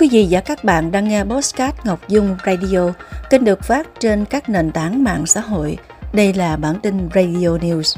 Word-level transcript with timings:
Quý 0.00 0.08
vị 0.12 0.28
và 0.30 0.40
các 0.40 0.64
bạn 0.64 0.92
đang 0.92 1.08
nghe 1.08 1.24
Postcard 1.24 1.76
Ngọc 1.84 2.08
Dung 2.08 2.36
Radio, 2.46 2.92
kênh 3.30 3.44
được 3.44 3.62
phát 3.62 3.88
trên 4.00 4.24
các 4.24 4.48
nền 4.48 4.70
tảng 4.72 5.04
mạng 5.04 5.26
xã 5.26 5.40
hội. 5.40 5.78
Đây 6.12 6.34
là 6.34 6.56
bản 6.56 6.80
tin 6.82 7.08
Radio 7.14 7.48
News. 7.48 7.96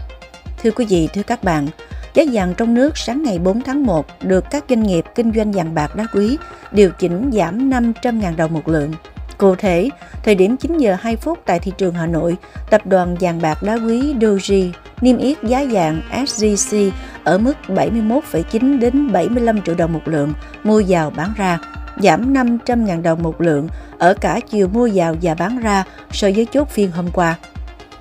Thưa 0.62 0.70
quý 0.70 0.86
vị, 0.88 1.08
thưa 1.14 1.22
các 1.22 1.44
bạn, 1.44 1.66
giá 2.14 2.22
vàng 2.32 2.54
trong 2.56 2.74
nước 2.74 2.98
sáng 2.98 3.22
ngày 3.22 3.38
4 3.38 3.60
tháng 3.60 3.86
1 3.86 4.06
được 4.22 4.44
các 4.50 4.64
doanh 4.68 4.82
nghiệp 4.82 5.04
kinh 5.14 5.32
doanh 5.32 5.52
vàng 5.52 5.74
bạc 5.74 5.96
đá 5.96 6.06
quý 6.14 6.38
điều 6.72 6.90
chỉnh 6.98 7.30
giảm 7.32 7.70
500.000 7.70 8.36
đồng 8.36 8.52
một 8.52 8.68
lượng. 8.68 8.92
Cụ 9.38 9.54
thể, 9.54 9.88
thời 10.24 10.34
điểm 10.34 10.56
9 10.56 10.78
giờ 10.78 10.96
2 11.00 11.16
phút 11.16 11.38
tại 11.44 11.58
thị 11.58 11.72
trường 11.78 11.94
Hà 11.94 12.06
Nội, 12.06 12.36
tập 12.70 12.86
đoàn 12.86 13.16
vàng 13.20 13.42
bạc 13.42 13.62
đá 13.62 13.74
quý 13.74 14.14
Doji 14.14 14.70
niêm 15.00 15.18
yết 15.18 15.42
giá 15.42 15.64
vàng 15.70 16.02
SJC 16.12 16.90
ở 17.24 17.38
mức 17.38 17.54
71,9 17.68 18.78
đến 18.78 19.12
75 19.12 19.62
triệu 19.62 19.74
đồng 19.74 19.92
một 19.92 20.08
lượng 20.08 20.32
mua 20.64 20.82
vào 20.88 21.10
bán 21.10 21.32
ra 21.36 21.58
giảm 22.02 22.34
500.000 22.34 23.02
đồng 23.02 23.22
một 23.22 23.40
lượng 23.40 23.68
ở 23.98 24.14
cả 24.20 24.40
chiều 24.50 24.68
mua 24.68 24.88
vào 24.94 25.16
và 25.22 25.34
bán 25.34 25.58
ra 25.58 25.84
so 26.10 26.28
với 26.34 26.46
chốt 26.52 26.68
phiên 26.68 26.90
hôm 26.90 27.10
qua. 27.12 27.36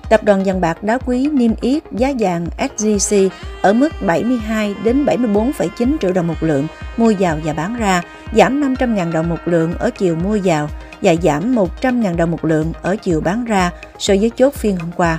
Tập 0.08 0.24
đoàn 0.24 0.44
vàng 0.44 0.60
bạc 0.60 0.82
đá 0.82 0.98
quý 0.98 1.28
niêm 1.32 1.52
yết 1.60 1.82
giá 1.92 2.12
vàng 2.18 2.46
SJC 2.58 3.28
ở 3.62 3.72
mức 3.72 3.92
72 4.06 4.74
đến 4.84 5.04
74,9 5.04 5.96
triệu 6.00 6.12
đồng 6.12 6.26
một 6.26 6.42
lượng 6.42 6.66
mua 6.96 7.12
vào 7.18 7.38
và 7.44 7.52
bán 7.52 7.76
ra, 7.76 8.02
giảm 8.36 8.74
500.000 8.74 9.12
đồng 9.12 9.28
một 9.28 9.38
lượng 9.44 9.74
ở 9.78 9.90
chiều 9.90 10.16
mua 10.16 10.38
vào 10.44 10.68
và 11.02 11.14
giảm 11.22 11.54
100.000 11.54 12.16
đồng 12.16 12.30
một 12.30 12.44
lượng 12.44 12.72
ở 12.82 12.96
chiều 12.96 13.20
bán 13.20 13.44
ra 13.44 13.70
so 13.98 14.14
với 14.20 14.30
chốt 14.36 14.54
phiên 14.54 14.76
hôm 14.76 14.90
qua. 14.96 15.18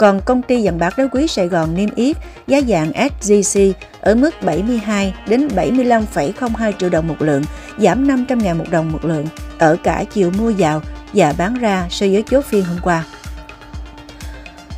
Còn 0.00 0.20
công 0.20 0.42
ty 0.42 0.64
vàng 0.64 0.78
bạc 0.78 0.98
đá 0.98 1.06
quý 1.12 1.26
Sài 1.26 1.48
Gòn 1.48 1.74
niêm 1.74 1.88
yết 1.94 2.16
giá 2.46 2.60
vàng 2.68 2.92
SJC 2.92 3.72
ở 4.00 4.14
mức 4.14 4.42
72 4.42 5.14
đến 5.28 5.48
75,02 5.48 6.72
triệu 6.78 6.88
đồng 6.88 7.08
một 7.08 7.22
lượng, 7.22 7.42
giảm 7.78 8.08
500.000 8.08 8.56
một 8.56 8.64
đồng 8.70 8.92
một 8.92 9.04
lượng 9.04 9.26
ở 9.58 9.76
cả 9.82 10.04
chiều 10.12 10.30
mua 10.38 10.52
vào 10.58 10.82
và 11.14 11.34
bán 11.38 11.54
ra 11.54 11.86
so 11.90 12.06
với 12.06 12.24
chốt 12.30 12.44
phiên 12.44 12.64
hôm 12.64 12.78
qua. 12.82 13.04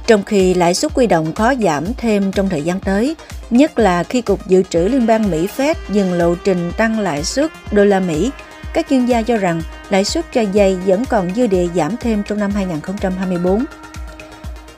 Trong 0.07 0.23
khi 0.23 0.55
lãi 0.55 0.75
suất 0.75 0.95
quy 0.95 1.07
động 1.07 1.35
khó 1.35 1.55
giảm 1.55 1.85
thêm 1.97 2.33
trong 2.33 2.49
thời 2.49 2.63
gian 2.63 2.81
tới, 2.81 3.17
nhất 3.51 3.79
là 3.79 4.05
khi 4.05 4.23
Cục 4.23 4.47
Dự 4.47 4.63
trữ 4.63 4.81
Liên 4.81 5.07
bang 5.07 5.31
Mỹ 5.31 5.49
Fed 5.57 5.75
dừng 5.91 6.13
lộ 6.13 6.35
trình 6.45 6.73
tăng 6.77 7.01
lãi 7.01 7.25
suất 7.25 7.51
đô 7.73 7.85
la 7.85 8.01
Mỹ, 8.01 8.31
các 8.75 8.87
chuyên 8.91 9.07
gia 9.07 9.23
cho 9.23 9.37
rằng 9.37 9.63
lãi 9.91 10.05
suất 10.05 10.33
cho 10.33 10.41
dây 10.41 10.77
vẫn 10.87 11.05
còn 11.05 11.35
dư 11.35 11.47
địa 11.47 11.67
giảm 11.75 11.97
thêm 11.97 12.23
trong 12.23 12.39
năm 12.39 12.51
2024 12.51 13.65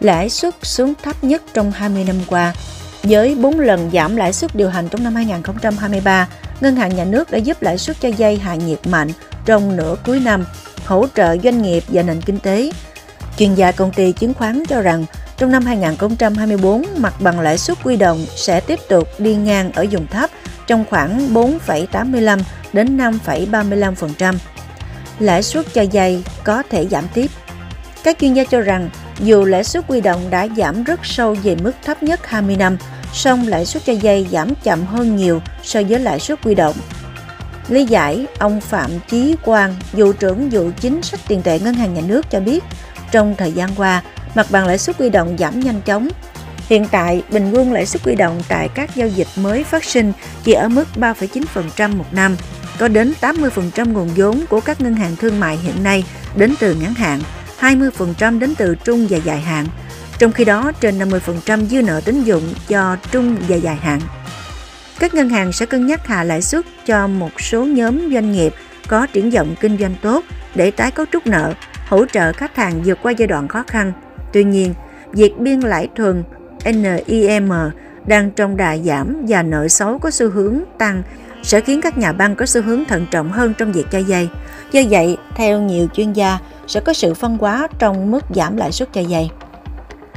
lãi 0.00 0.31
suất 0.31 0.55
xuống 0.62 0.95
thấp 1.03 1.25
nhất 1.25 1.42
trong 1.55 1.73
20 1.73 2.05
năm 2.05 2.17
qua. 2.27 2.55
Với 3.03 3.34
4 3.34 3.61
lần 3.61 3.91
giảm 3.92 4.17
lãi 4.17 4.33
suất 4.33 4.55
điều 4.56 4.70
hành 4.70 4.89
trong 4.89 5.05
năm 5.05 5.14
2023, 5.14 6.28
Ngân 6.61 6.77
hàng 6.77 6.97
Nhà 6.97 7.05
nước 7.05 7.31
đã 7.31 7.39
giúp 7.39 7.62
lãi 7.62 7.78
suất 7.78 8.00
cho 8.00 8.09
dây 8.09 8.37
hạ 8.37 8.55
nhiệt 8.55 8.87
mạnh 8.87 9.09
trong 9.45 9.77
nửa 9.77 9.97
cuối 10.05 10.20
năm, 10.20 10.45
hỗ 10.87 11.06
trợ 11.15 11.37
doanh 11.45 11.62
nghiệp 11.62 11.84
và 11.89 12.03
nền 12.03 12.20
kinh 12.20 12.39
tế. 12.39 12.70
Chuyên 13.39 13.55
gia 13.55 13.72
công 13.72 13.92
ty 13.92 14.12
chứng 14.12 14.34
khoán 14.34 14.65
cho 14.69 14.81
rằng 14.81 15.05
trong 15.37 15.53
năm 15.53 15.67
2024, 15.67 16.84
mặt 16.97 17.15
bằng 17.20 17.41
lãi 17.41 17.59
suất 17.59 17.78
quy 17.84 17.97
động 17.97 18.27
sẽ 18.37 18.61
tiếp 18.61 18.78
tục 18.89 19.09
đi 19.19 19.34
ngang 19.34 19.72
ở 19.72 19.87
vùng 19.91 20.06
thấp 20.06 20.31
trong 20.67 20.84
khoảng 20.91 21.34
4,85 21.34 22.41
đến 22.72 22.97
5,35%. 22.97 24.34
Lãi 25.19 25.42
suất 25.42 25.67
cho 25.75 25.83
dây 25.83 26.22
có 26.45 26.62
thể 26.70 26.87
giảm 26.91 27.05
tiếp. 27.15 27.31
Các 28.05 28.19
chuyên 28.20 28.34
gia 28.34 28.45
cho 28.45 28.61
rằng 28.61 28.91
dù 29.19 29.45
lãi 29.45 29.65
suất 29.65 29.84
quy 29.89 30.01
động 30.01 30.31
đã 30.31 30.48
giảm 30.57 30.84
rất 30.84 31.01
sâu 31.03 31.37
về 31.43 31.57
mức 31.62 31.73
thấp 31.84 32.03
nhất 32.03 32.27
20 32.27 32.57
năm, 32.57 32.77
song 33.12 33.48
lãi 33.48 33.67
suất 33.67 33.84
cho 33.84 33.93
dây 33.93 34.27
giảm 34.31 34.55
chậm 34.62 34.84
hơn 34.84 35.17
nhiều 35.17 35.43
so 35.62 35.81
với 35.89 36.01
lãi 36.01 36.21
suất 36.21 36.43
quy 36.45 36.55
động. 36.55 36.77
Lý 37.69 37.84
giải, 37.84 38.27
ông 38.39 38.61
Phạm 38.61 38.91
Chí 39.09 39.37
Quang, 39.44 39.75
vụ 39.93 40.12
trưởng 40.12 40.49
vụ 40.50 40.71
chính 40.81 41.03
sách 41.03 41.21
tiền 41.28 41.43
tệ 41.43 41.59
Ngân 41.59 41.75
hàng 41.75 41.94
Nhà 41.94 42.03
nước 42.06 42.31
cho 42.31 42.41
biết, 42.41 42.65
trong 43.11 43.34
thời 43.38 43.53
gian 43.53 43.71
qua, 43.77 44.03
mặt 44.34 44.47
bằng 44.50 44.66
lãi 44.66 44.78
suất 44.78 44.99
quy 44.99 45.11
động 45.11 45.37
giảm 45.38 45.61
nhanh 45.61 45.81
chóng. 45.81 46.09
Hiện 46.69 46.87
tại, 46.91 47.22
bình 47.31 47.53
quân 47.53 47.72
lãi 47.72 47.87
suất 47.87 48.03
quy 48.05 48.15
động 48.15 48.43
tại 48.49 48.69
các 48.75 48.94
giao 48.94 49.09
dịch 49.09 49.28
mới 49.37 49.65
phát 49.65 49.84
sinh 49.84 50.12
chỉ 50.44 50.53
ở 50.53 50.69
mức 50.69 50.88
3,9% 50.97 51.97
một 51.97 52.06
năm. 52.12 52.37
Có 52.78 52.88
đến 52.88 53.12
80% 53.21 53.93
nguồn 53.93 54.09
vốn 54.17 54.44
của 54.49 54.61
các 54.61 54.81
ngân 54.81 54.94
hàng 54.94 55.17
thương 55.17 55.41
mại 55.41 55.56
hiện 55.56 55.83
nay 55.83 56.05
đến 56.37 56.55
từ 56.61 56.75
ngắn 56.75 56.94
hạn, 56.94 57.21
20% 57.60 58.38
đến 58.38 58.54
từ 58.59 58.75
trung 58.84 59.06
và 59.10 59.16
dài 59.16 59.41
hạn, 59.41 59.66
trong 60.19 60.32
khi 60.32 60.44
đó 60.44 60.72
trên 60.81 60.98
50% 60.98 61.66
dư 61.66 61.82
nợ 61.82 62.00
tín 62.04 62.22
dụng 62.22 62.42
cho 62.69 62.97
trung 63.10 63.37
và 63.48 63.56
dài 63.56 63.76
hạn. 63.76 64.00
Các 64.98 65.15
ngân 65.15 65.28
hàng 65.28 65.53
sẽ 65.53 65.66
cân 65.66 65.87
nhắc 65.87 66.06
hạ 66.06 66.25
lãi 66.25 66.43
suất 66.43 66.64
cho 66.87 67.06
một 67.06 67.41
số 67.41 67.64
nhóm 67.64 68.12
doanh 68.12 68.32
nghiệp 68.32 68.54
có 68.88 69.06
triển 69.06 69.31
vọng 69.31 69.54
kinh 69.60 69.78
doanh 69.78 69.94
tốt 70.03 70.25
để 70.54 70.70
tái 70.70 70.91
cấu 70.91 71.06
trúc 71.12 71.26
nợ, 71.26 71.54
hỗ 71.88 72.04
trợ 72.06 72.32
khách 72.32 72.56
hàng 72.56 72.82
vượt 72.84 72.98
qua 73.03 73.12
giai 73.12 73.26
đoạn 73.26 73.48
khó 73.48 73.64
khăn. 73.66 73.93
Tuy 74.32 74.44
nhiên, 74.44 74.75
việc 75.12 75.38
biên 75.38 75.60
lãi 75.60 75.88
thuần 75.97 76.25
NIM 76.64 77.50
đang 78.06 78.31
trong 78.31 78.56
đà 78.56 78.76
giảm 78.76 79.25
và 79.28 79.43
nợ 79.43 79.69
xấu 79.69 79.98
có 79.98 80.10
xu 80.10 80.31
hướng 80.31 80.60
tăng 80.78 81.03
sẽ 81.44 81.60
khiến 81.60 81.81
các 81.81 81.99
nhà 81.99 82.12
băng 82.12 82.37
có 82.37 82.47
xu 82.47 82.62
hướng 82.62 82.84
thận 82.84 83.06
trọng 83.10 83.32
hơn 83.32 83.55
trong 83.59 83.72
việc 83.72 83.87
cho 83.91 83.99
dây. 83.99 84.28
Do 84.72 84.81
vậy, 84.91 85.16
theo 85.34 85.60
nhiều 85.60 85.87
chuyên 85.94 86.12
gia, 86.12 86.38
sẽ 86.66 86.81
có 86.81 86.93
sự 86.93 87.15
phân 87.15 87.38
hóa 87.38 87.69
trong 87.78 88.10
mức 88.10 88.25
giảm 88.34 88.56
lãi 88.56 88.72
suất 88.72 88.93
cho 88.93 89.00
dây. 89.00 89.31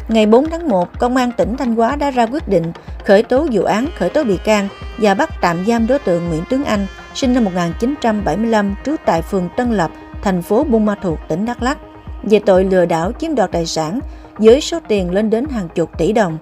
Ngày 0.07 0.25
4 0.25 0.49
tháng 0.49 0.69
1, 0.69 0.99
Công 0.99 1.15
an 1.15 1.31
tỉnh 1.37 1.57
Thanh 1.57 1.75
Hóa 1.75 1.95
đã 1.95 2.11
ra 2.11 2.25
quyết 2.25 2.47
định 2.47 2.71
khởi 3.05 3.23
tố 3.23 3.47
vụ 3.51 3.63
án, 3.63 3.87
khởi 3.97 4.09
tố 4.09 4.23
bị 4.23 4.37
can 4.37 4.67
và 4.97 5.13
bắt 5.13 5.29
tạm 5.41 5.65
giam 5.65 5.87
đối 5.87 5.99
tượng 5.99 6.29
Nguyễn 6.29 6.43
Tuấn 6.49 6.63
Anh, 6.63 6.87
sinh 7.13 7.33
năm 7.33 7.43
1975, 7.43 8.75
trú 8.85 8.95
tại 9.05 9.21
phường 9.21 9.49
Tân 9.57 9.71
Lập, 9.71 9.91
thành 10.21 10.41
phố 10.41 10.63
Buôn 10.63 10.85
Ma 10.85 10.95
Thuột, 11.01 11.19
tỉnh 11.27 11.45
Đắk 11.45 11.63
Lắk, 11.63 11.77
về 12.23 12.39
tội 12.39 12.63
lừa 12.63 12.85
đảo 12.85 13.11
chiếm 13.19 13.35
đoạt 13.35 13.51
tài 13.51 13.65
sản 13.65 13.99
với 14.37 14.61
số 14.61 14.79
tiền 14.87 15.11
lên 15.11 15.29
đến 15.29 15.45
hàng 15.45 15.69
chục 15.75 15.97
tỷ 15.97 16.13
đồng. 16.13 16.37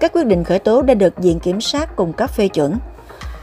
Các 0.00 0.12
quyết 0.12 0.26
định 0.26 0.44
khởi 0.44 0.58
tố 0.58 0.82
đã 0.82 0.94
được 0.94 1.18
Viện 1.18 1.40
Kiểm 1.40 1.60
sát 1.60 1.96
cung 1.96 2.12
cấp 2.12 2.30
phê 2.30 2.48
chuẩn. 2.48 2.78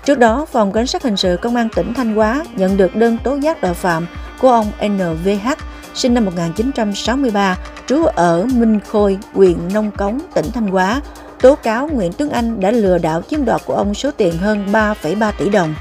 Trước 0.08 0.20
đó, 0.20 0.46
Phòng 0.52 0.72
Cảnh 0.72 0.88
sát 0.88 1.04
Hình 1.04 1.18
sự 1.18 1.38
Công 1.42 1.56
an 1.56 1.70
tỉnh 1.76 1.94
Thanh 1.94 2.16
Hóa 2.16 2.46
nhận 2.56 2.78
được 2.78 2.96
đơn 2.96 3.18
tố 3.24 3.36
giác 3.36 3.62
tội 3.62 3.74
phạm 3.74 4.08
của 4.40 4.50
ông 4.50 4.72
NVH 4.88 5.50
sinh 5.94 6.14
năm 6.14 6.26
1963, 6.26 7.58
trú 7.88 8.04
ở 8.04 8.46
Minh 8.54 8.80
Khôi, 8.88 9.18
huyện 9.34 9.58
Nông 9.74 9.92
Cống, 9.92 10.20
tỉnh 10.34 10.46
Thanh 10.54 10.68
Hóa, 10.68 11.02
tố 11.42 11.56
cáo 11.56 11.88
Nguyễn 11.88 12.14
Tuấn 12.14 12.30
Anh 12.30 12.60
đã 12.60 12.72
lừa 12.72 12.98
đảo 12.98 13.22
chiếm 13.22 13.46
đoạt 13.46 13.62
của 13.66 13.74
ông 13.74 13.94
số 13.94 14.12
tiền 14.12 14.38
hơn 14.38 14.66
3,3 14.72 15.32
tỷ 15.38 15.50
đồng. 15.50 15.76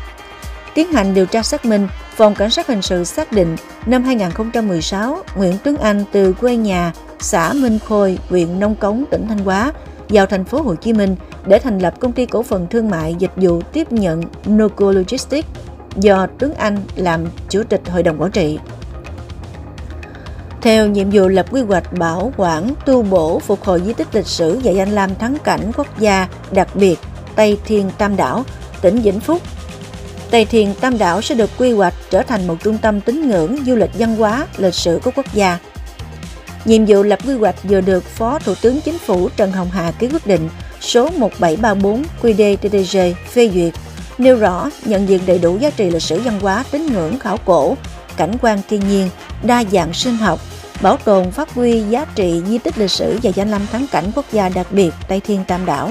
Tiến 0.74 0.92
hành 0.92 1.14
điều 1.14 1.26
tra 1.26 1.42
xác 1.42 1.64
minh, 1.64 1.88
Phòng 2.16 2.34
Cảnh 2.34 2.50
sát 2.50 2.66
Hình 2.66 2.82
sự 2.82 3.04
xác 3.04 3.32
định 3.32 3.56
năm 3.86 4.04
2016, 4.04 5.22
Nguyễn 5.36 5.54
Tuấn 5.64 5.76
Anh 5.76 6.04
từ 6.12 6.32
quê 6.32 6.56
nhà 6.56 6.92
xã 7.20 7.52
Minh 7.52 7.78
Khôi, 7.88 8.18
huyện 8.28 8.60
Nông 8.60 8.76
Cống, 8.76 9.04
tỉnh 9.10 9.26
Thanh 9.28 9.38
Hóa 9.38 9.72
vào 10.08 10.26
thành 10.26 10.44
phố 10.44 10.62
Hồ 10.62 10.74
Chí 10.74 10.92
Minh 10.92 11.16
để 11.46 11.58
thành 11.58 11.78
lập 11.78 11.94
công 12.00 12.12
ty 12.12 12.26
cổ 12.26 12.42
phần 12.42 12.66
thương 12.70 12.90
mại 12.90 13.14
dịch 13.18 13.32
vụ 13.36 13.60
tiếp 13.72 13.92
nhận 13.92 14.22
Noco 14.48 14.92
Logistics 14.92 15.48
do 15.96 16.26
Tuấn 16.38 16.54
Anh 16.54 16.76
làm 16.96 17.24
chủ 17.48 17.62
tịch 17.68 17.80
hội 17.90 18.02
đồng 18.02 18.22
quản 18.22 18.30
trị. 18.30 18.58
Theo 20.62 20.86
nhiệm 20.86 21.10
vụ 21.10 21.28
lập 21.28 21.46
quy 21.50 21.62
hoạch 21.62 21.92
bảo 21.92 22.32
quản, 22.36 22.70
tu 22.86 23.02
bổ, 23.02 23.38
phục 23.38 23.64
hồi 23.64 23.82
di 23.86 23.92
tích 23.92 24.14
lịch 24.14 24.26
sử 24.26 24.60
và 24.64 24.70
danh 24.70 24.90
lam 24.90 25.14
thắng 25.14 25.36
cảnh 25.44 25.72
quốc 25.76 25.98
gia 25.98 26.28
đặc 26.50 26.68
biệt 26.74 26.98
Tây 27.36 27.58
Thiên 27.64 27.90
Tam 27.98 28.16
Đảo, 28.16 28.44
tỉnh 28.80 28.98
Vĩnh 28.98 29.20
Phúc. 29.20 29.42
Tây 30.30 30.44
Thiên 30.44 30.74
Tam 30.80 30.98
Đảo 30.98 31.22
sẽ 31.22 31.34
được 31.34 31.50
quy 31.58 31.72
hoạch 31.72 31.94
trở 32.10 32.22
thành 32.22 32.46
một 32.46 32.56
trung 32.62 32.78
tâm 32.78 33.00
tín 33.00 33.28
ngưỡng 33.28 33.56
du 33.66 33.74
lịch 33.74 33.90
văn 33.98 34.16
hóa, 34.16 34.46
lịch 34.56 34.74
sử 34.74 35.00
của 35.04 35.10
quốc 35.16 35.26
gia. 35.34 35.58
Nhiệm 36.64 36.84
vụ 36.84 37.02
lập 37.02 37.18
quy 37.26 37.34
hoạch 37.34 37.64
vừa 37.64 37.80
được 37.80 38.04
Phó 38.04 38.38
Thủ 38.38 38.54
tướng 38.62 38.80
Chính 38.80 38.98
phủ 38.98 39.28
Trần 39.36 39.52
Hồng 39.52 39.70
Hà 39.70 39.90
ký 39.90 40.08
quyết 40.08 40.26
định 40.26 40.48
số 40.86 41.08
1734 41.10 42.02
QĐ-TTG 42.22 43.14
phê 43.32 43.50
duyệt, 43.54 43.74
nêu 44.18 44.36
rõ 44.36 44.70
nhận 44.84 45.08
diện 45.08 45.20
đầy 45.26 45.38
đủ 45.38 45.58
giá 45.58 45.70
trị 45.70 45.90
lịch 45.90 46.02
sử 46.02 46.20
văn 46.20 46.40
hóa, 46.40 46.64
tín 46.70 46.86
ngưỡng 46.86 47.18
khảo 47.18 47.36
cổ, 47.44 47.76
cảnh 48.16 48.32
quan 48.42 48.58
thiên 48.68 48.88
nhiên, 48.88 49.10
đa 49.42 49.64
dạng 49.72 49.92
sinh 49.92 50.16
học, 50.16 50.40
bảo 50.82 50.96
tồn 50.96 51.30
phát 51.30 51.54
huy 51.54 51.80
giá 51.80 52.06
trị 52.14 52.42
di 52.48 52.58
tích 52.58 52.78
lịch 52.78 52.90
sử 52.90 53.18
và 53.22 53.30
danh 53.34 53.50
lam 53.50 53.66
thắng 53.72 53.86
cảnh 53.92 54.04
quốc 54.14 54.24
gia 54.32 54.48
đặc 54.48 54.66
biệt 54.70 54.90
Tây 55.08 55.20
Thiên 55.20 55.44
Tam 55.48 55.66
Đảo. 55.66 55.90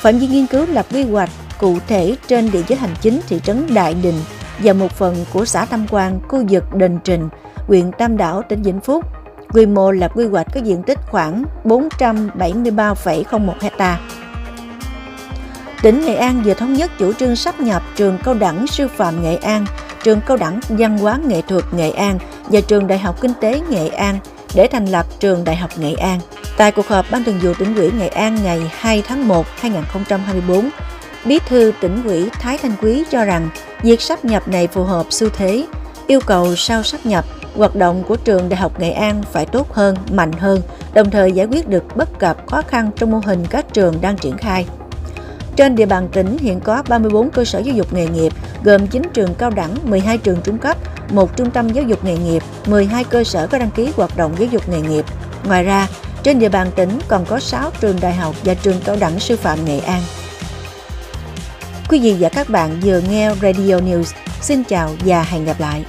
Phạm 0.00 0.18
vi 0.18 0.26
nghiên 0.26 0.46
cứu 0.46 0.66
lập 0.66 0.86
quy 0.92 1.02
hoạch 1.02 1.30
cụ 1.58 1.78
thể 1.88 2.16
trên 2.28 2.50
địa 2.50 2.62
giới 2.68 2.78
hành 2.78 2.94
chính 3.00 3.20
thị 3.28 3.40
trấn 3.44 3.74
Đại 3.74 3.94
Đình 3.94 4.20
và 4.58 4.72
một 4.72 4.92
phần 4.92 5.24
của 5.32 5.44
xã 5.44 5.64
Tam 5.64 5.86
Quan, 5.90 6.20
khu 6.28 6.44
vực 6.50 6.64
Đền 6.74 6.98
Trình, 7.04 7.28
huyện 7.66 7.92
Tam 7.98 8.16
Đảo, 8.16 8.42
tỉnh 8.48 8.62
Vĩnh 8.62 8.80
Phúc. 8.80 9.04
Quy 9.52 9.66
mô 9.66 9.90
lập 9.90 10.10
quy 10.14 10.26
hoạch 10.26 10.46
có 10.54 10.60
diện 10.60 10.82
tích 10.82 10.98
khoảng 11.10 11.44
473,01 11.64 13.52
hecta. 13.60 14.00
Tỉnh 15.82 16.00
Nghệ 16.00 16.14
An 16.14 16.42
vừa 16.44 16.54
thống 16.54 16.74
nhất 16.74 16.90
chủ 16.98 17.12
trương 17.12 17.36
sắp 17.36 17.60
nhập 17.60 17.82
trường 17.96 18.18
cao 18.24 18.34
đẳng 18.34 18.66
sư 18.66 18.88
phạm 18.88 19.22
Nghệ 19.22 19.36
An 19.36 19.66
trường 20.02 20.20
Cao 20.26 20.36
đẳng 20.36 20.60
Văn 20.68 20.98
hóa 20.98 21.18
Nghệ 21.26 21.42
thuật 21.42 21.64
Nghệ 21.74 21.90
An 21.90 22.18
và 22.44 22.60
trường 22.60 22.86
Đại 22.86 22.98
học 22.98 23.20
Kinh 23.20 23.32
tế 23.40 23.60
Nghệ 23.70 23.88
An 23.88 24.18
để 24.54 24.68
thành 24.72 24.86
lập 24.86 25.06
trường 25.20 25.44
Đại 25.44 25.56
học 25.56 25.70
Nghệ 25.78 25.92
An. 25.92 26.20
Tại 26.56 26.72
cuộc 26.72 26.88
họp 26.88 27.10
Ban 27.10 27.24
Thường 27.24 27.38
vụ 27.42 27.54
tỉnh 27.58 27.74
ủy 27.76 27.90
Nghệ 27.98 28.08
An 28.08 28.38
ngày 28.44 28.72
2 28.78 29.02
tháng 29.08 29.28
1 29.28 29.46
2024, 29.60 30.68
Bí 31.24 31.38
thư 31.48 31.72
tỉnh 31.80 32.04
ủy 32.04 32.30
Thái 32.30 32.58
Thanh 32.58 32.72
Quý 32.82 33.04
cho 33.10 33.24
rằng 33.24 33.48
Việc 33.82 34.00
sắp 34.00 34.24
nhập 34.24 34.48
này 34.48 34.66
phù 34.66 34.84
hợp 34.84 35.06
xu 35.10 35.28
thế, 35.28 35.66
yêu 36.06 36.20
cầu 36.26 36.56
sau 36.56 36.82
sắp 36.82 37.06
nhập, 37.06 37.24
hoạt 37.58 37.76
động 37.76 38.02
của 38.08 38.16
trường 38.16 38.48
Đại 38.48 38.60
học 38.60 38.80
Nghệ 38.80 38.90
An 38.90 39.22
phải 39.32 39.46
tốt 39.46 39.72
hơn, 39.72 39.96
mạnh 40.12 40.32
hơn, 40.32 40.60
đồng 40.94 41.10
thời 41.10 41.32
giải 41.32 41.46
quyết 41.46 41.68
được 41.68 41.96
bất 41.96 42.18
cập 42.18 42.46
khó 42.46 42.62
khăn 42.62 42.90
trong 42.96 43.10
mô 43.10 43.20
hình 43.24 43.46
các 43.50 43.66
trường 43.72 44.00
đang 44.00 44.16
triển 44.16 44.38
khai. 44.38 44.66
Trên 45.56 45.76
địa 45.76 45.86
bàn 45.86 46.08
tỉnh 46.12 46.38
hiện 46.38 46.60
có 46.60 46.82
34 46.88 47.30
cơ 47.30 47.44
sở 47.44 47.58
giáo 47.58 47.74
dục 47.74 47.92
nghề 47.92 48.06
nghiệp, 48.06 48.32
gồm 48.64 48.86
9 48.86 49.02
trường 49.14 49.34
cao 49.34 49.50
đẳng, 49.50 49.74
12 49.84 50.18
trường 50.18 50.38
trung 50.44 50.58
cấp, 50.58 50.76
một 51.12 51.36
trung 51.36 51.50
tâm 51.50 51.68
giáo 51.68 51.84
dục 51.84 52.04
nghề 52.04 52.18
nghiệp, 52.18 52.42
12 52.66 53.04
cơ 53.04 53.24
sở 53.24 53.46
có 53.46 53.58
đăng 53.58 53.70
ký 53.70 53.92
hoạt 53.96 54.16
động 54.16 54.32
giáo 54.38 54.48
dục 54.48 54.68
nghề 54.68 54.80
nghiệp. 54.80 55.04
Ngoài 55.44 55.64
ra, 55.64 55.88
trên 56.22 56.38
địa 56.38 56.48
bàn 56.48 56.70
tỉnh 56.76 56.98
còn 57.08 57.24
có 57.24 57.40
6 57.40 57.70
trường 57.80 57.96
đại 58.00 58.14
học 58.14 58.34
và 58.44 58.54
trường 58.54 58.80
cao 58.84 58.96
đẳng 59.00 59.20
sư 59.20 59.36
phạm 59.36 59.64
Nghệ 59.64 59.78
An. 59.78 60.02
Quý 61.88 62.00
vị 62.00 62.16
và 62.20 62.28
các 62.28 62.50
bạn 62.50 62.80
vừa 62.82 63.00
nghe 63.10 63.30
Radio 63.42 63.78
News. 63.78 64.12
Xin 64.40 64.64
chào 64.64 64.90
và 65.04 65.22
hẹn 65.22 65.44
gặp 65.44 65.60
lại. 65.60 65.84